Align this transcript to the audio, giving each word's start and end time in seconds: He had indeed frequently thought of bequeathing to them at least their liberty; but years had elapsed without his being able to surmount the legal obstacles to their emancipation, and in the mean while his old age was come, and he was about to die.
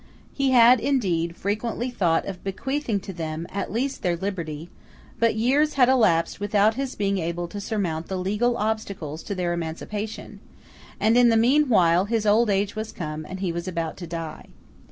He 0.33 0.49
had 0.49 0.79
indeed 0.79 1.35
frequently 1.35 1.91
thought 1.91 2.25
of 2.25 2.43
bequeathing 2.43 2.99
to 3.01 3.13
them 3.13 3.45
at 3.51 3.71
least 3.71 4.01
their 4.01 4.15
liberty; 4.17 4.67
but 5.19 5.35
years 5.35 5.75
had 5.75 5.89
elapsed 5.89 6.39
without 6.39 6.73
his 6.73 6.95
being 6.95 7.19
able 7.19 7.47
to 7.49 7.61
surmount 7.61 8.07
the 8.07 8.17
legal 8.17 8.57
obstacles 8.57 9.21
to 9.21 9.35
their 9.35 9.53
emancipation, 9.53 10.39
and 10.99 11.15
in 11.19 11.29
the 11.29 11.37
mean 11.37 11.69
while 11.69 12.05
his 12.05 12.25
old 12.25 12.49
age 12.49 12.75
was 12.75 12.91
come, 12.91 13.27
and 13.29 13.41
he 13.41 13.51
was 13.51 13.67
about 13.67 13.95
to 13.97 14.07
die. 14.07 14.47